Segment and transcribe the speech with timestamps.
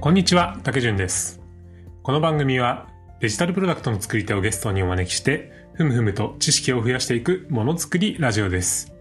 [0.00, 1.42] こんにちは、竹潤です。
[2.02, 2.88] この番組は
[3.20, 8.94] デジタルプロダクトの作り手をゲストにお招きして、ふむふむと知識を増やしていくものづくりラジオです。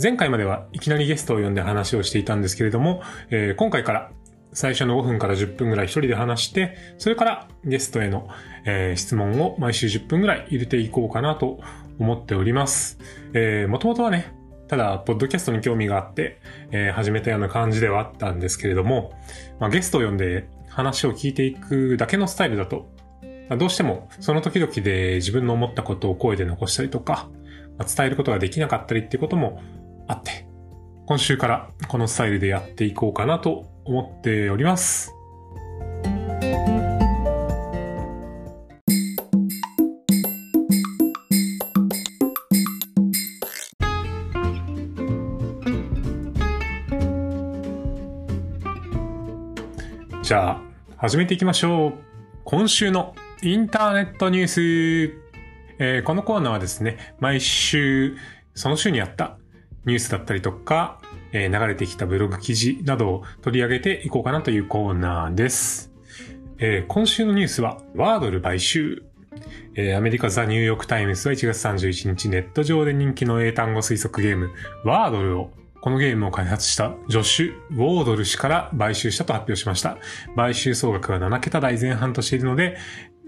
[0.00, 4.12] 前回まではいきなりゲストを呼んで話をしていたんですけれども、えー今回から
[4.52, 8.28] 最初の5分から10分ぐらい一人で話して、それからゲストへの、
[8.66, 11.58] えー質問を毎週10分ぐらい入れていこうかなと
[11.98, 13.00] 思っております。
[13.32, 14.32] えー、もともとはね、
[14.68, 16.40] ただ、ポッドキャストに興味があって、
[16.70, 19.12] えー始めたような感じではあったんですけれども、
[19.60, 22.88] まあ、ゲストを呼んで話を聞いていくだけのスタイルだと、
[23.48, 27.28] まあどうしてもその時々で自分の思ったことを声で残したりとか、
[27.78, 29.60] まあ伝えることができなかったりっていうことも
[30.08, 30.46] あって、
[31.06, 35.13] 今週からこのスタイルでやっていこうかなと思っております。
[50.24, 50.60] じゃあ、
[50.96, 51.92] 始めていきましょう。
[52.44, 55.20] 今週のインターネットニュース。
[55.78, 58.16] えーこのコーナーはですね、毎週、
[58.54, 59.36] その週にあった
[59.84, 60.98] ニュースだったりとか、
[61.32, 65.92] えー流れてきたブログ記事などを取り上げていこうかなというコーナーです。
[66.56, 69.02] えー今週のニュースは、ワードル買収。
[69.74, 74.48] えーアメリカザ・ニューヨーク・タイムズは1月31日ネット上で人気の英単語推測ゲーム、
[74.84, 75.50] ワードルを
[75.84, 79.98] このゲームを開発したジョシュ・ウォードル氏から買収したと発表しました。
[80.34, 82.78] 買収総額は7桁台前半としているので、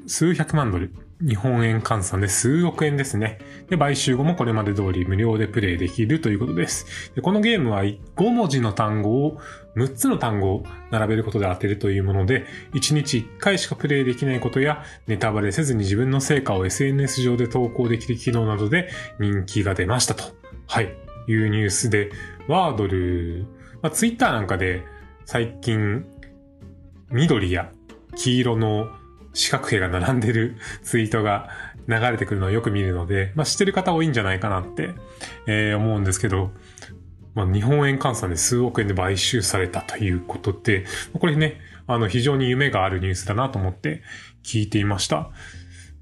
[0.07, 3.41] 数百万ドル、日本円換算で数億円ですね。
[3.69, 7.13] で、買収後もこれまで通り無料でプレイできるということです。
[7.15, 9.39] でこのゲームは5文字の単語を
[9.77, 18.89] 6つの単語を並べることで当てるというもので、1日1回しかプレイできないことや、ネタバレせずに自分の成果を SNS 上で投稿できる機能などで
[19.20, 20.25] 人気が出ましたと。
[20.67, 21.07] はい。
[21.29, 22.11] いうニュースで、
[22.48, 23.47] ワードル、
[23.83, 24.84] まあ、ツイッターなんかで
[25.25, 26.05] 最近、
[27.11, 27.70] 緑や
[28.16, 28.89] 黄色の
[29.33, 31.48] 四角形が並んでる ツイートが
[31.89, 34.90] 流れてくるのをよく見るので、まあ、知ってる方多いんじゃないかなって、
[35.46, 36.52] えー思うんですけど、
[37.35, 44.02] まあ、日本円換算で数億円で買収されたということで、これね、あの、非常に夢があるニュースだなと思って
[44.42, 45.17] 聞いていました。
[45.17, 45.30] ま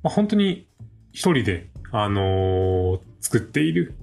[0.05, 0.69] あ、本当に
[1.13, 3.95] 一人で、あのー作っている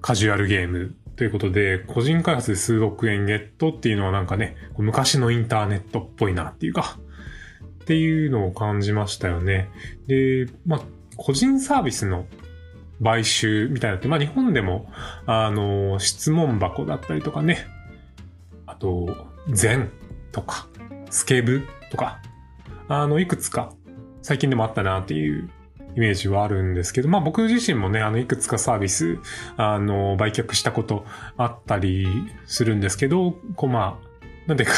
[0.00, 7.00] カジュアルゲームということで、個人開発で数億円ゲットっていうのはなんかね、昔のインターネットっぽいなっていうか、
[7.82, 9.68] っていうのを感じましたよね。
[10.06, 10.80] で、まあ、
[11.16, 12.26] 個人サービスの
[13.02, 14.92] 買収みたいなって、まあ日本でも、
[15.26, 17.66] あの、質問箱だったりとかね、
[18.66, 19.08] あと、
[19.50, 19.90] 禅
[20.30, 20.68] とか、
[21.10, 22.20] スケブとか、
[22.86, 23.72] あの、いくつか
[24.22, 25.50] 最近でもあったなっていう
[25.96, 29.18] イメージはあるんですけど、まあ僕自身もね、あの、いくつかサービス、
[29.56, 31.04] あの、売却したこと
[31.36, 32.06] あったり
[32.46, 34.08] するんですけど、こうまあ、
[34.46, 34.74] なんていうか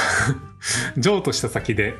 [0.98, 1.94] 譲渡した先で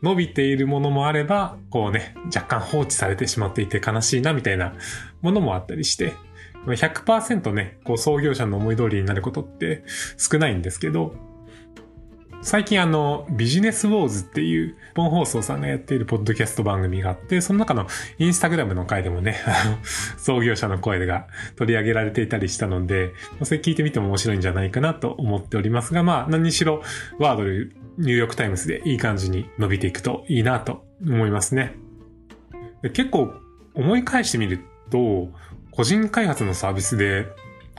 [0.00, 4.74] 伸びているものもあれば、こうね、若干放置されてしまっていて悲しいなみたいな
[5.22, 6.14] ものもあったりして、
[6.66, 9.84] 100%ね、こう創業者の思い通りになることって
[10.16, 11.14] 少ないんですけど、
[12.46, 19.78] 最近あの、ビジネスウォーズっていう、本放送さんがやっているポッドキャスト番組があって、その中のインスタグラムの回でもね、あの、
[20.16, 23.10] 創業者の声が取り上げられていたりしたので、
[23.42, 26.82] それ聞いてみても面白いんじゃないかなと思っておりますが、まあ何にしろ、
[27.18, 31.74] ワードル、ニューヨークタイムズでいい感じに伸びていくといいなと思いますね。
[32.92, 33.34] 結構
[33.74, 34.60] 思い返してみる
[34.92, 35.32] と、
[35.72, 37.26] 個人開発のサービスで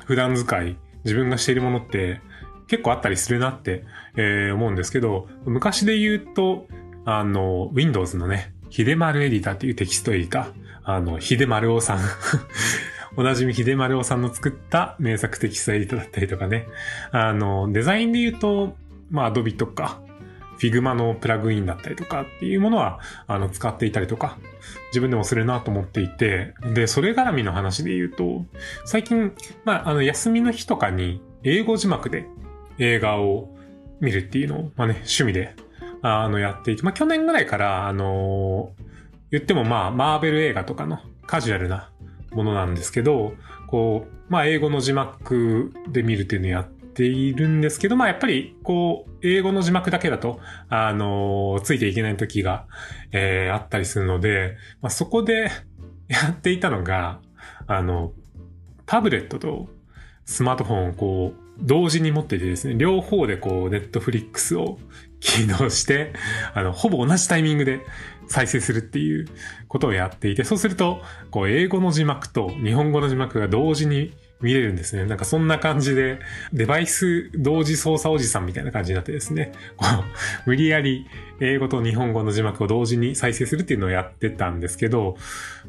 [0.04, 0.76] 普段使い、
[1.06, 2.20] 自分がしているものって
[2.68, 3.84] 結構あったりするなって、
[4.16, 6.68] えー思うんですけど、昔で言うと、
[7.06, 12.00] あの、Windows のね、秀丸エディターっていうテキストエディター、あの、秀丸尾さん。
[13.16, 16.68] おなじみ秀丸尾さんの作った名作テキストエディターだったりとかね。
[17.12, 18.78] あの、デザインで言うと、
[19.10, 20.02] まあ、Adobe とか、
[20.60, 24.38] Figma のプラグインだったりとかっていうものは、あの、使っていたりとか、
[24.88, 28.46] 自分でもするなと思っていて、で、それ絡みの話で言うと、
[28.86, 29.34] 最近、
[29.66, 32.28] まあ、あの、休みの日とかに、英語字幕で
[32.80, 33.56] 映画を
[34.00, 35.56] 見るっていうのを、まあね、趣味で、
[36.02, 38.72] あの、やっていて、まあ、去年ぐらいから、あの
[39.32, 41.92] 言ってもまあ、マーベル映画とかのカジュアルな
[42.32, 43.34] ものなんですけど、
[43.68, 50.40] こう、まあ、英語の字幕で見るっていうのをやっているんですけど、まあ、やっぱり、こう、英語の字幕だけだと、
[50.70, 52.66] あのついていけない時が、
[53.12, 55.52] えーあったりするので、まあ、そこで
[56.08, 57.20] やっていたのが、
[57.66, 58.14] あの、
[58.86, 59.68] タブレットと
[60.26, 64.80] スマートフォンをこう、同時に持っていてですね、両方でこう、ネットフリックスを
[65.20, 66.14] 起動して、
[66.54, 67.82] あの、ほぼ同じタイミングで
[68.28, 69.28] 再生するっていう
[69.68, 71.02] ことをやっていて、そうすると、
[71.32, 75.06] こう、英語の字幕と日本語の字幕が同時に見れるんですね。
[75.06, 76.20] なんかそんな感じで、
[76.54, 80.04] デバイス同時操作おじさんみたいな感じになってですね、こう、
[80.46, 81.08] 無理やり
[81.40, 85.18] 英語と日本語の字幕を同時に再生するっていうのをやってたんですけど、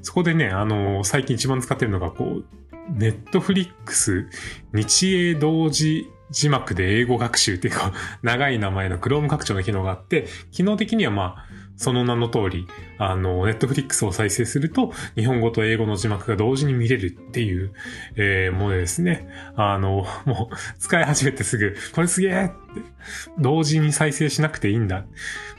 [0.02, 2.44] そこでね、あの、最近一番使ってるのが、こう、
[2.90, 4.26] ネットフリックス
[4.72, 7.92] 日英同時字幕で英語学習っていうか、
[8.22, 11.47] 長い名前の Chrome 拡張の機能があって、機能的にはまあ、
[11.78, 12.66] その名の通り、
[12.98, 17.72] あの、ネットフリックスを再生すると、日本語と英語の字幕が同時に見れるっていう、
[18.16, 19.28] えー、ものですね。
[19.56, 22.54] あの、もう、使い始めてすぐ、これすげえって、
[23.38, 25.04] 同時に再生しなくていいんだ。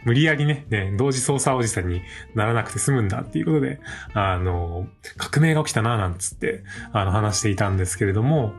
[0.03, 2.01] 無理やりね、ね、同時操作おじさんに
[2.35, 3.79] ならなくて済むんだっていうことで、
[4.13, 8.53] あの、革命が起きたな、なんつって、あの、話していたんですけれども、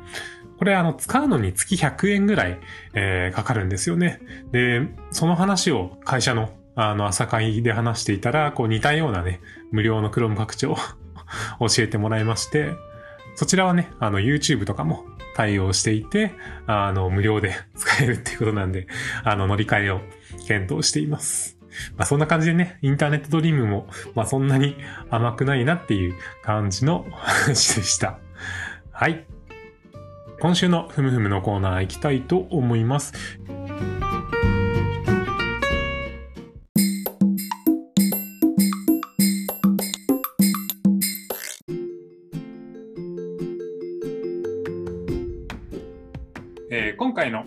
[0.58, 2.58] これあの、使うのに月100円ぐらい、
[2.94, 4.20] えー、かかるんですよね。
[4.52, 6.50] で、その話を会社の
[6.82, 10.76] あの、朝会で話していたら、こう似たようなね、無料の Chrome 拡張を
[11.68, 12.72] 教えてもらいまして、
[13.34, 15.04] そちらはね、あの、YouTube とかも
[15.36, 16.32] 対応していて、
[16.66, 18.86] あの、無料で使えるっていうことなんで、
[19.24, 20.00] あの、乗り換えを
[20.48, 21.58] 検討しています。
[21.98, 24.76] まあ、そんな感じでね、インターネットドリームも、まあ、そんなに
[25.10, 28.18] 甘くないなっていう感じの 話でした。
[28.90, 29.26] はい。
[30.40, 33.12] 今週のふむふむのコーナー行きたいと思います。
[47.10, 47.44] 今回の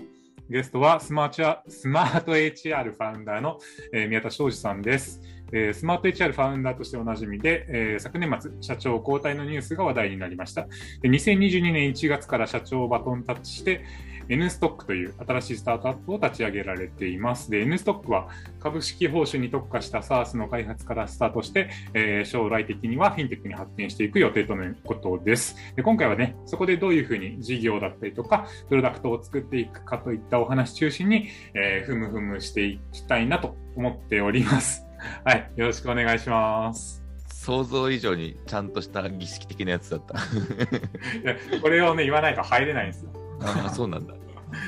[0.50, 3.60] ゲストはスマートスマート HR ファウンダーの、
[3.94, 5.21] えー、宮田昌司さんです、
[5.54, 5.74] えー。
[5.74, 10.68] スマート HR ファウンダーとしておなじみで、えー、昨年末、社長交代のニュースが話題になりました。
[11.01, 13.86] で2022年1月から社長をバトンタッチして、
[14.30, 17.50] N ストックという新しいスタートアップを立ち上げられています。
[17.52, 18.30] で、N ストックは
[18.60, 25.56] 株式報酬に特化した SaaS の開発からスタートして、えー、将来的にはフィンテックに発展していく予定とのことです。
[25.75, 34.86] で今回はね、そこでどういうふうに事業だったりとか、プロダクトを作っていくかといったお話中心に、えー、ふむふむしていきたいなと思っております。
[35.25, 37.04] はい、よろしくお願いします。
[37.28, 40.16] 想像以上にちゃんとした儀式的なやつだった
[41.62, 43.12] これをね、言わないと入れないんですよ。
[43.44, 44.13] ああ、そうなんだ。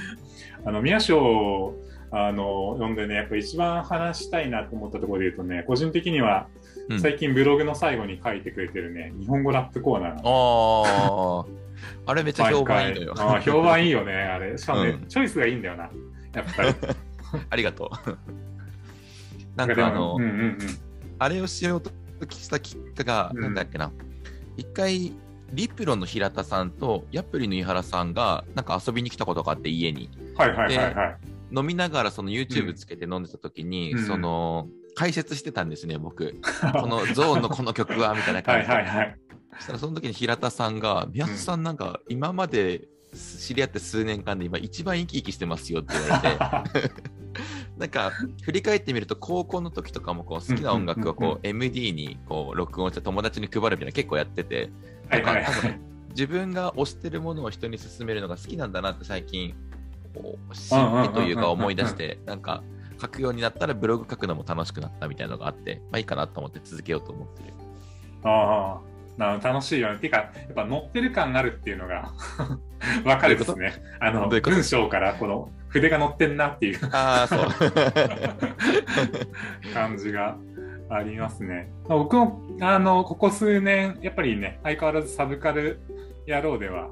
[0.65, 1.75] あの、宮賞
[2.11, 6.47] あの、読んでね、やっぱ一番話したいなと思ったところで言うとね、個人的には、
[7.01, 10.21] 最近ブログの最後に書いてくれてるね、うん、日本語ラップコーナー。
[10.23, 11.45] ああ。
[12.07, 13.13] あれめっちゃ評判いいのよ。
[13.17, 14.57] あ評判いいよね、 あれ。
[14.57, 15.89] しかもね、うん、チョイスがいいんだよな。
[16.33, 16.69] やっぱり。
[17.49, 18.17] ありがとう。
[19.57, 20.57] なんかあの、うんうんうん、
[21.19, 21.91] あれをしようと
[22.29, 23.91] したきっかけが、なんだっけな。
[24.55, 25.11] 一回、
[25.53, 30.09] リプロの平田さんとヤプリの井原さんがなんか遊びに来たことがあって家に。
[30.35, 31.17] はいはいはいはい。
[31.55, 36.39] 飲みながらその YouTube つけて飲んでた時に、うん、その解説してたんですね僕。
[36.73, 38.73] このゾーンのこの曲はみたいな感じで。
[38.73, 39.15] はいはいはい。
[39.57, 42.87] そしたらその時に平田さんが「宮田さんなんか今まで
[43.39, 46.91] 知り合って数年間で今一番生き生きしてますよ」って言われて
[47.77, 48.11] なんか
[48.43, 54.69] 振り返ってみると高校の時とかもこう好きな音楽をこう MD にこう録音して友達に配るみたいな結構やってて
[55.09, 55.35] なんか、
[56.09, 59.53] 自分が推してるものを人に勧めるのが好きなんだなって最近
[60.53, 62.63] 心理というか思い出してなんか
[63.01, 67.53] 書くようになったらブログ書くのも楽しくなったみたいなのがあってまあいいかなと思って続けようと思ってる。
[68.23, 69.99] ああ楽しいよね。
[69.99, 72.11] ていうか、やっぱ乗ってる感があるっていうのが
[73.05, 73.73] わかるですね。
[73.99, 76.79] あの文章からこの筆が乗ってんなっていう
[79.73, 80.37] 感じが
[80.89, 81.69] ありますね。
[81.87, 85.79] 僕も、あの、ここ数年、やっぱりね、相変わらずサブカル
[86.27, 86.89] 野郎では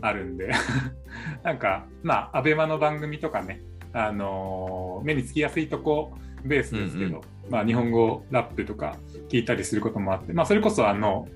[0.00, 0.50] あるんで
[1.42, 3.60] なんか、まあ、アベマの番組とかね、
[3.92, 6.12] あの目につきやすいとこ
[6.44, 8.96] ベースですけど、うんうん、まあ、日本語ラップとか
[9.28, 11.28] 聞いたりすることもあって、まあ、それこそあの、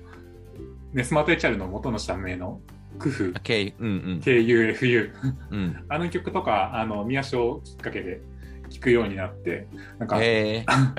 [0.93, 2.61] ね、スマート HR の元の社名の
[2.99, 5.11] 工夫、K うんうん、KUFU、
[5.51, 8.21] うん、あの曲とか、あの、宮章きっかけで
[8.69, 9.67] 聞くようになって、
[9.97, 10.19] なんか、あ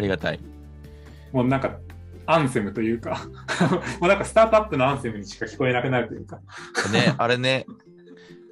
[0.01, 0.41] りがたい。
[1.33, 1.79] もうなんか、
[2.27, 3.27] アンセムというか
[4.01, 6.37] もうなんかスタートアップのアンセムにしか聞こえなくなるというか。
[6.93, 7.67] ね、あれね、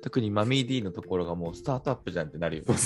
[0.03, 2.75] 特にマミー D のところがもうスタートアップじゃんってなるよ、ね。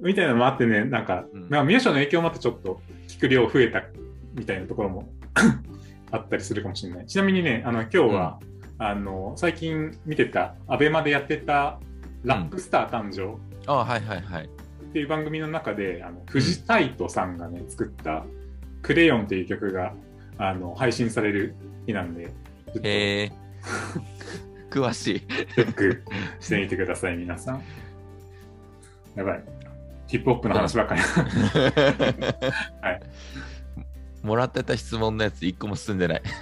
[0.00, 3.82] みたいなのもあってね、なんか、うん、まあ、宮下の影響もあってちょっと聞く量増えた
[4.34, 5.08] みたいなところも
[6.10, 7.06] あったりするかもしれない。
[7.06, 8.40] ちなみにね、あの今日は、
[8.78, 11.78] うん、あの最近見てた、アベマでやってた
[12.24, 13.22] ラップスター誕生。
[13.22, 14.44] うん、あはいはいはい。
[14.44, 14.48] っ
[14.92, 18.24] ていう番組の中で、あの藤タイトさんがね、作った
[18.82, 19.92] クレヨンっていう曲が
[20.38, 21.54] あの配信される
[21.86, 22.30] 日なんで、
[22.82, 23.32] へえ。
[24.70, 25.20] 詳しい。
[25.20, 26.04] チェック
[26.40, 27.62] してみてください、皆さん。
[29.14, 29.42] やばい。
[30.06, 31.00] ヒップホップの話ばっかり。
[32.80, 33.00] はい。
[34.28, 36.22] もらってた質問のやつ一個も進んでない。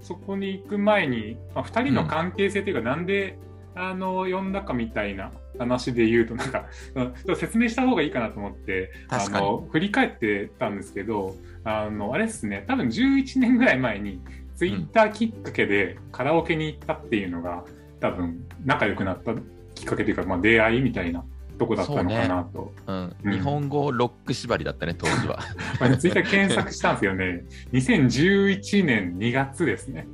[0.00, 3.38] そこに行く前に、まあ、2人の関係性というか、なんで、
[3.78, 6.64] あの呼んだかみたいな話で言うとなんか
[7.36, 14.22] 説明した方がいいかなと思ってあの振り返ってたんですけどあのあれですね多分11年ぐらい前に
[14.56, 17.62] ツイッターきっかけでカラオケに行ったっていうのが、
[18.00, 19.34] 多分仲良くなった
[19.74, 21.24] きっかけというか、まあ、出会いみたいな
[21.58, 25.38] とこだったのかなと、ねうんうん、日本語ロック縛りだったね当時は。
[25.98, 27.44] ツイッター検索したんですよね。
[27.72, 30.06] 2011年2月ですね。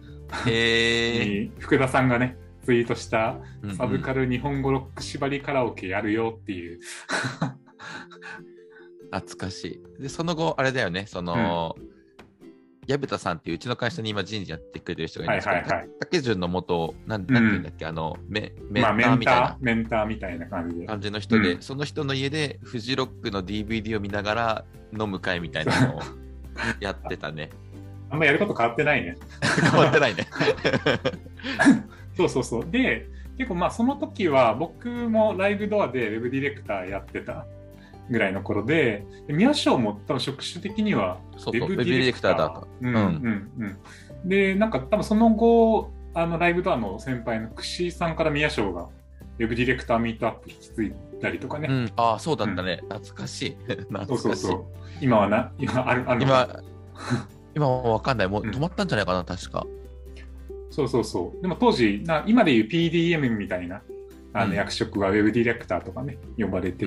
[0.46, 3.36] へえ福田さんがねツイートした
[3.76, 6.80] サブカル日本語ロック縛りカラオケやるよっていう。
[9.12, 10.02] 懐かしい。
[10.02, 11.06] でその後あれだよね。
[11.06, 11.92] その、うん
[12.92, 20.86] 薮田さんっていううちの会社に今人事やってくれてる人がいるんですけど、はいはいはい、竹潤の元、なんなんていうんだっけ、うん、あのメ、メンターみたいな、メンターみたいな感じで。
[20.86, 26.00] 感じの人で、うん、その人の家でフジロックの DVD を見ながら飲む会みたいなのを
[26.80, 27.50] やってたね。
[28.10, 29.16] あんまやること変わってないね。
[29.70, 30.26] 変わってないね。
[32.14, 32.70] そうそうそう。
[32.70, 33.08] で、
[33.38, 37.46] 結構まあその時は僕もライブドアでウェブディレクターやってた
[38.10, 42.68] ぐらいの頃で、宮翔も多分職種的にはウェブディレクターだと。
[42.80, 43.50] うんうん
[44.24, 44.28] うん。
[44.28, 48.82] で、なんか多分その後、あのライブドアの先輩の串井さんから宮翔が
[49.38, 51.68] ウェブディレクターミートアップ引き継いだりとかね。
[51.70, 52.80] うん、ああ、そうだったね。
[52.82, 53.56] うん、懐かしい。
[53.88, 54.06] 懐かしい。
[54.06, 54.64] そうそうそう。
[55.00, 56.62] 今はな、今ある、ある今、
[57.54, 58.28] 今はわかんない。
[58.28, 59.66] もう止まったんじゃないかな、確か。
[60.70, 61.42] そうそうそう。
[61.42, 63.82] でも当時、な今でいう PDM みたいな
[64.34, 66.86] あの役職はウェブディレクターとかね、呼ばれて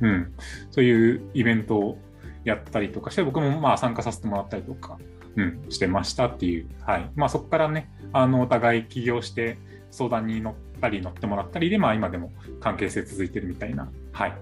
[0.00, 0.34] うん、うん、
[0.70, 1.98] そういうイベントを
[2.44, 4.98] やったりとかして、僕もまあ参加させてもらったりとか、
[5.36, 7.10] うん、してましたっていう、はい。
[7.14, 9.58] まあそこからね、あの、お互い起業して
[9.90, 14.36] 相談に乗ったり乗ってもらったりで、まあ今でも関係性続いてるみたいな、はい、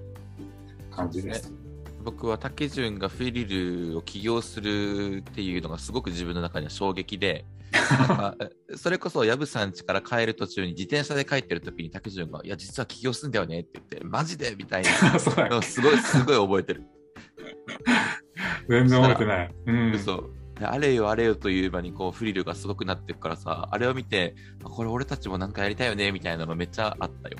[0.90, 1.52] 感じです。
[2.02, 7.44] 僕は竹潤がフリルを起業するっていうのがすごく自分の中には衝撃で、
[8.76, 14.90] それこそ藪さん家から帰る途中に自転車で帰ってる時に竹潤が「いや実は起業すんだよね」って言って「マジで?」みたいな。
[15.20, 15.30] す
[15.80, 16.84] ごいすごい覚えてる。
[18.68, 20.30] 全然覚えてない、うん、嘘。
[20.62, 27.38] あれよあれよという場にこうフリルがすごくなってるからさあれを見てこれ俺たちもなんかやりたいよねみたいなのめっちゃあったよ。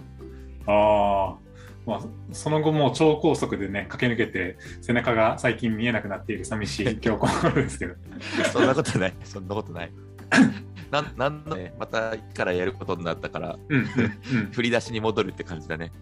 [0.67, 1.51] ああ
[1.87, 2.01] まあ、
[2.33, 7.95] その後も超高速でね駆け抜けて背中が最近見えなくなっている寂しい今日このですけど。
[8.53, 9.15] そんなことない。
[9.25, 9.93] そんなことない
[10.91, 15.93] なん、なんのね、またからやることになったから、うんうんうん、 振り出しに戻るって感じだね。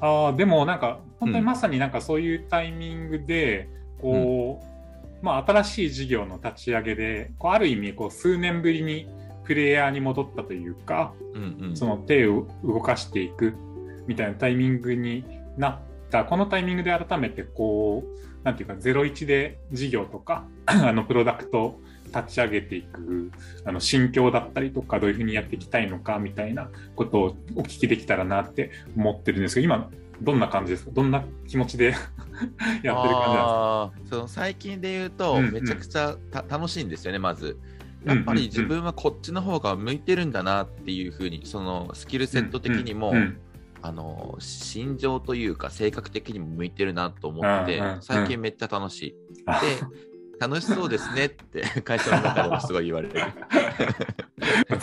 [0.00, 3.68] ああ、でもなんか、本当にまさになんかそういうタイミングで、
[4.00, 9.08] こう、うん、まあ新しい事業の立ち上げで、こうある意味、こう数年ぶりに
[9.44, 13.54] プレイヤーに戻ったというか、うんうん、その手を動かしていく
[14.06, 15.24] みたいなタイミングに
[15.56, 15.78] なっ
[16.10, 21.80] た、このタイミングで改めてこう、なんていうか、01で事業とか、 あのプロダクト
[22.22, 23.30] 立ち上げていく
[23.64, 29.90] あの心境だったりとかどういうふうにやっていきたいのかみたいなことをお聞きできたらなって思ってるんですけど今
[30.22, 30.90] どんな感じですか？
[30.92, 34.16] どんな気持ちで やってる感じなんですか？
[34.16, 36.16] その最近で言うと、めちゃくちゃ
[36.48, 37.58] 楽しいんですよねまず。
[38.04, 43.12] やっぱり自分はこっちの方が向いてるんだなっていうふうにそのスキルセット的にも、
[43.82, 49.14] あの心情というか性格的にも向いてるなと思って、最近めっちゃ楽しい。
[49.44, 49.52] で
[50.38, 53.14] 楽しそうですねって 会社の中でもすごい言われる。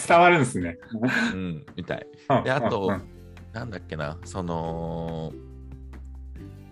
[0.08, 0.78] 伝わるんですね。
[1.34, 2.08] うん、みたい。
[2.44, 3.00] で、あと、
[3.52, 5.32] なんだっけな、その、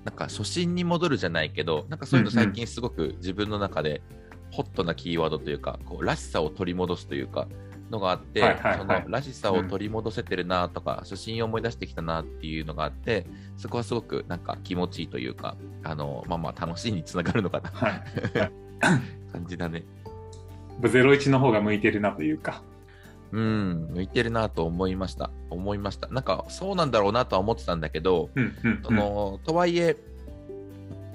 [0.03, 4.01] なんか初心に戻るじゃないけど、なんかそういうの最近すごく自分の中で
[4.49, 7.47] ホットなキーワードというか、こうらしさを取り戻すというか、
[7.91, 17.71] のがあって、そのらしさを取り戻せてるなとか、うん、初心を思い出してきたなっていうのがあって、そこはすごくなんか気持ちいいというか、あのまあまあ楽しいにつながるのかな。
[18.81, 19.83] はい感じだね。
[20.81, 22.61] 01の方が向いてるなというか。
[23.31, 25.31] うん、向いてるなと思いました。
[25.49, 26.09] 思いました。
[26.09, 29.95] なんか、そうなんだろうなとは思ってたんだけど、うんうんうん、そのとはいえ、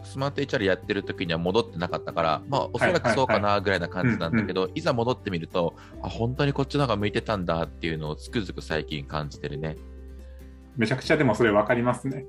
[0.02, 9.76] スマート HR やってる時には戻ってなかったから、まあ、おそらくそうかなぐらいな感じなんだけど、いざ戻ってみると、あ、本当にこっちの方が向いてたんだっていうのをつくづく最近感じてるね。
[10.76, 12.24] めちゃくちゃでもそれ分かりますね。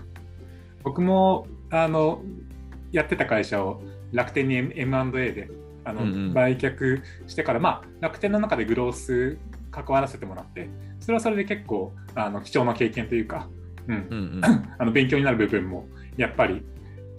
[0.82, 2.20] 僕も、あの、
[2.92, 3.80] やってた会社を
[4.12, 5.48] 楽天に M&A で
[5.84, 9.38] あの、うんうん、売却してから、まあ、楽天の中でグロース
[9.70, 10.68] 関わらせてもらって
[11.00, 13.48] それはそれで結構あの貴重な経験というか、
[13.88, 14.42] うん、うんうん、
[14.78, 15.86] あの勉強になる部分も
[16.16, 16.64] やっぱり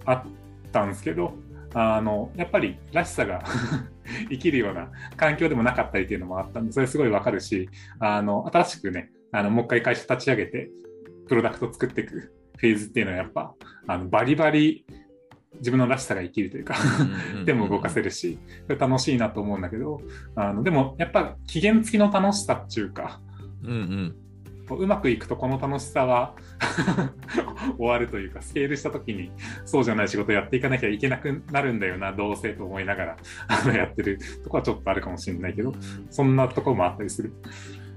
[0.04, 0.24] あっ
[0.72, 1.34] たんですけど
[1.74, 3.42] あのやっぱりらしさが
[4.30, 7.68] 生きるような環境でもなかったりっていうのもあったんでそれすごいわかるし
[8.00, 10.70] あの新しくねあのもう一回会社立ち上げて
[11.28, 13.54] プロダクト作っていくフェーズっていうのはやっぱ
[13.86, 14.84] あのバリバリ
[15.56, 16.76] 自分のらしさが生きるというか
[17.44, 18.38] でも動かせるし、
[18.68, 20.00] 楽しいなと思うんだけど、
[20.34, 23.20] あのでもやっぱ期限付きの楽しさっていうか、
[23.62, 24.16] うんうん。
[24.70, 26.34] うまくいくとこの楽しさは
[27.78, 29.30] 終わるというかスケールした時に
[29.64, 33.16] そうじゃない仕事やっていかなきゃいけなくなるんだよなどうせと思いながら
[33.48, 35.72] あのやってるとこはちょっとあるかもしれないけど、
[36.10, 37.32] そんなところもあったりする。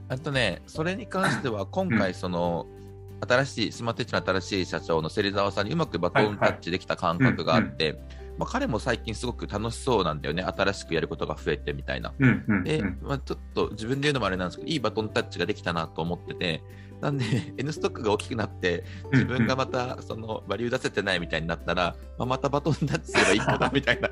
[0.07, 2.80] あとねそれに関しては今回その、うん、
[3.27, 7.99] 新しいスマートエッジの新しい社長の芹沢さんにうまくバトンタッチできた感覚があって、
[8.37, 12.13] まあ、彼も最近すごく楽しそうなんだよね、新しくやることが増えてみたいな。
[12.17, 16.63] うんうんうん、で、まあ、ちょっと自分で言うのもあれなんですけど、いいバトンタッチができたなと思ってて、
[17.01, 17.25] なんで、
[17.57, 24.09] N ストックが大きくなって、自分がまたそのバリュー出せてないみたいになったら、まあ、またバトンタッチすればいいかなみたいな。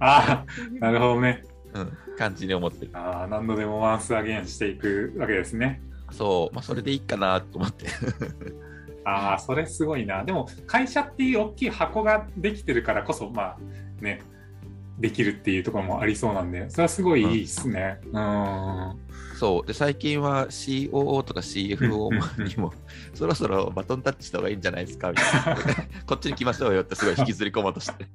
[0.00, 0.46] あ あ、
[0.80, 1.44] なるほどね。
[1.74, 2.90] うん、感じに思ってる。
[2.94, 5.82] ああ、何度でもワンスアゲンしていくわけですね。
[6.16, 7.86] そう、まあ、それでいいかなと思って。
[9.04, 10.24] ああ、それすごいな。
[10.24, 13.58] でも、会社っていう大きい箱ができてるからこそ、まあ
[14.00, 14.22] ね、
[14.98, 18.00] できるっていうところもありそうなんで、それはすごいいいですね。
[18.12, 18.88] うん。
[18.88, 19.04] うん
[19.34, 22.72] そうで最近は COO とか CFO にも、
[23.14, 25.56] そろそろバトンタッチした方がいいんじゃないですかみたいな
[26.06, 28.06] こっちに来ましょうよってすごい引きずり込もうとして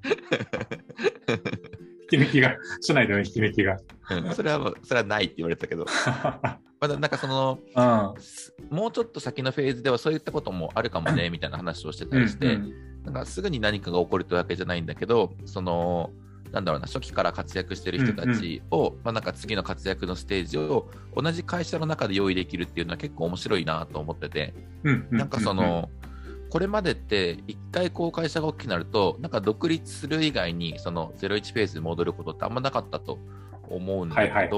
[2.12, 3.78] 引き抜きが、社内での引き抜きが。
[4.12, 5.86] うん、それはそれはないって言われたけど、
[6.80, 16.12] まだなんかその、うん、もうちょっと先のフェーズではそういったこともあるかもね みたいな話をしてたりして、うんうん、なんかすぐに何かが起こるというわけじゃないんだけど、その、
[16.52, 25.90] なんだろうな、初期から活躍してる人たちを、うんうん、まあ、なんか次の活躍のステージを同じ会社の中で用意できるっていうのは結構面白いなと思ってて、うんうん、なんかその、
[26.50, 33.20] これまでって一回こう会社が大きくなると、なんか独立する以外にその01フェーズに戻ることってあんまなかったと
[33.70, 34.58] 思うんだけど、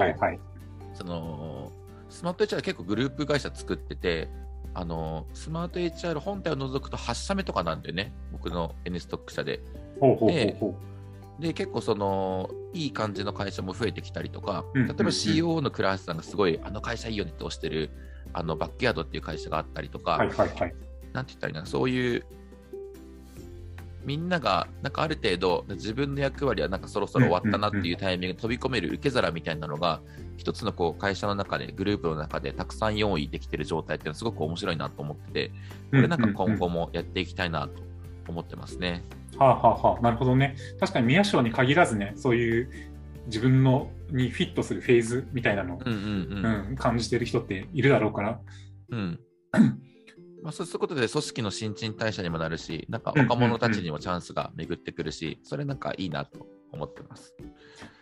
[0.93, 1.71] その
[2.11, 4.29] スマート HR 結構グループ会社作ってて、
[4.73, 9.61] あのスマート HR 本体を除くと8社目とかなんだよね、僕の N ストック社で。
[9.99, 10.67] ほうほうほうほ
[11.39, 11.41] う。
[11.41, 17.89] で結構そのいい感じの会社も増えてきたりとか、例えば CEO の倉橋さんがすごいあの会社いいよねって推してる
[18.33, 20.75] あのバックヤードっていう会社があったりとか、はいはいはい、
[21.13, 22.25] なんて言ったらいいなそういう
[24.03, 30.01] みんながなんかある程度自分の役割はなんかそろそろ終わったなっていうタイミングで飛び込める受け皿みたいなのが
[30.37, 35.51] 一つのこう会社の中でグループの中でたくさん用意できてる状態っていうのはすごく面白いなと思ってて
[35.91, 37.81] これなんか今後もやっていきたいなと
[38.27, 39.03] 思ってますね。
[39.37, 40.55] はあ、はあはあ、なるほどね。
[40.79, 42.69] 確かに宮賞に限らずね、そういう
[43.27, 48.39] 自分のにフィットするフェーズみたいなのを、うんうんうん、感じてる人っているだろうから。
[48.89, 49.19] うん
[50.43, 57.35] まあ、そうすることで組織の新陳代謝にもなるし、なんか若者たちにもチャンスが巡ってくるし、うんうんうん、それなんかいいなと思ってます。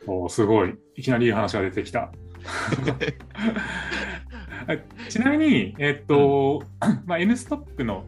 [0.08, 0.76] おすごい。
[0.96, 2.12] いきなりいい話が出てきた。
[5.10, 8.06] ちなみに、えー、っと、うん、まあ、N ストックの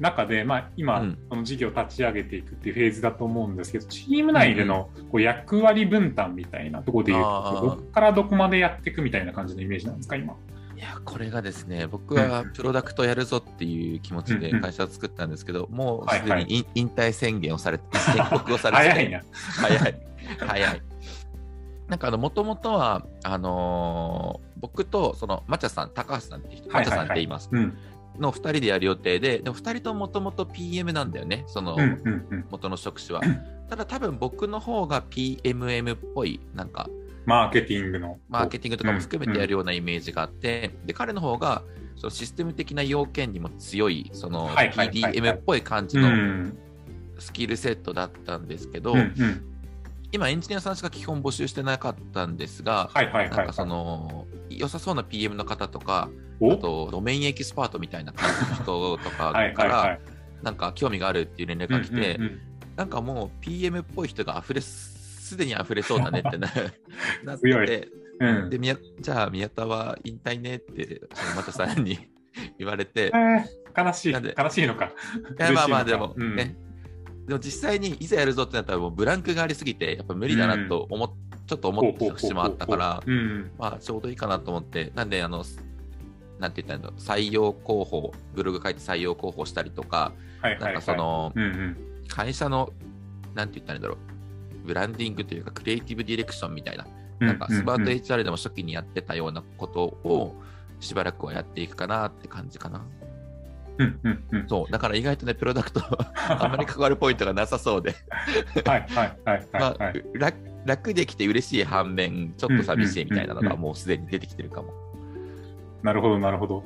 [0.00, 10.36] 中で、まあ、今、うん、この事業を立ち上げていくっていうフェーズだと思うんですけど、チーム内でのこう役割分担みたいなところでいうと、どこからどこまでやっていくみたいな感じのイメージなんですか、今？
[10.82, 19.22] いや、これがですね、僕はプロダクトやるぞっていう気持ちで会社を作ったんですけど、もうすでに引退宣言をされて、 宣告をされて、早いな。
[19.32, 19.94] 早い。
[20.40, 20.82] 早い。
[21.86, 27.48] なんかあの、もともとは、あのー、僕と、その、まちゃさん、高橋さんって人、まちゃさんって言います。
[27.52, 27.78] うん。
[28.18, 31.76] の2人でやる予定で、でも2人ともともと PM なんだよね、その
[32.50, 33.22] 元の職種は。
[33.68, 36.88] ただ多分僕の方が PMM っぽい、なんか、
[37.26, 38.18] マーケティングの。
[38.28, 41.62] マーケティングとかも含めてやるようなイメージがあって、で、彼の方が、
[41.96, 46.08] そのシステム的な要件にも強い、その PDM っぽい感じの
[47.18, 48.94] スキルセットだったんですけど、
[50.10, 52.90] 今エンジニアさんしか基本募集してなかったんですが、
[53.36, 56.10] なんかその良さそうな PM の方とか、
[56.42, 59.98] あとドメインエキスパートみたいな感じの人とかから
[60.42, 62.18] なんか興味があるっていう連絡が来て、
[62.76, 64.91] なんかもう PM っぽい人が溢れす
[65.36, 66.48] でに溢れそうだねってな
[67.24, 67.88] なって、
[68.20, 71.02] うん、で宮じゃあ宮田は引退ねって
[71.36, 72.08] またさんに
[72.58, 74.12] 言われて、えー、悲しい。
[74.12, 74.86] 悲しいのか。
[74.86, 76.56] いやまあまあでも、うん、ね。
[77.26, 83.02] でも実際にいざやるぞってなったらもうブランクがありすぎてやっぱ無理だなと思っ、うん、ちょっと思ってしまったから、
[83.58, 84.92] まあちょうどいいかなと思って。
[84.94, 85.44] なんであの
[86.38, 91.32] なんて言ったら採用広報、ブログ書いて採用広報したりとか、なんかその、
[92.08, 92.72] 会社の、
[93.34, 93.98] なんて言ったらいいんだろう、
[94.62, 96.86] ブランディングというか、クリエイティブディレクションみたいな、
[97.20, 100.34] なんかスマート HR でも初期にやってたようなことを、
[100.80, 102.84] しばらくはやっていくかなって感じかな。
[103.78, 105.80] うんうんうん、そうだから意外とね、プロダクト
[106.28, 107.94] あんまり関わるポイントがなさそうで
[108.66, 110.52] はいはいはい、まあ、楽。
[110.64, 114.72] 楽できて嬉しい反面、ちょっと寂しいみたいなのがもうすでに出てきてるかも。
[115.82, 116.64] なるほど、なるほど。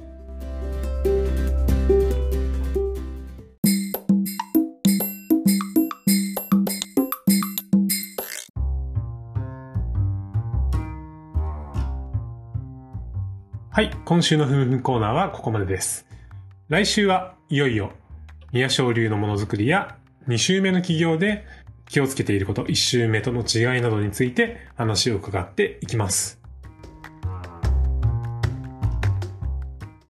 [13.77, 16.07] はい今週のふむふむコーナーはここまでです。
[16.71, 17.93] 来週はいよいよ、
[18.51, 21.45] 宮昇流のものづくりや2週目の企業で
[21.87, 26.41] 気をつけていること、1週目との違いなどについて話を伺っていきます。